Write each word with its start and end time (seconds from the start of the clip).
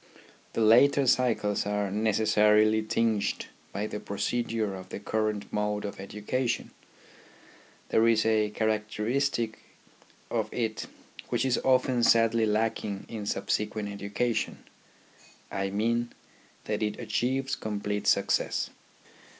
The 0.53 0.61
later 0.61 1.05
cycles 1.05 1.63
are 1.67 1.91
neces 1.91 2.33
sarily 2.33 2.89
tinged 2.89 3.45
by 3.71 3.85
the 3.85 3.99
procedure 3.99 4.73
of 4.73 4.89
the 4.89 4.99
current 4.99 5.45
mode 5.53 5.85
of 5.85 5.99
education. 5.99 6.71
There 7.89 8.07
is 8.07 8.25
a 8.25 8.49
characteristic 8.49 9.59
of 10.31 10.51
it 10.51 10.87
which 11.29 11.45
is 11.45 11.59
often 11.63 12.01
sadly 12.01 12.47
lacking 12.47 13.05
in 13.09 13.27
subsequent 13.27 13.89
education; 13.89 14.63
I 15.51 15.69
mean, 15.69 16.11
that 16.65 16.81
it 16.81 16.99
achieves 16.99 17.55
complete 17.55 18.07
success. 18.07 18.71